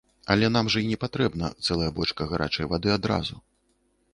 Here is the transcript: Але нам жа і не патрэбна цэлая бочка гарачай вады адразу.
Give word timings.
Але 0.35 0.47
нам 0.53 0.69
жа 0.75 0.81
і 0.85 0.87
не 0.91 0.97
патрэбна 1.03 1.51
цэлая 1.65 1.91
бочка 1.99 2.29
гарачай 2.33 2.65
вады 2.73 2.89
адразу. 2.99 3.35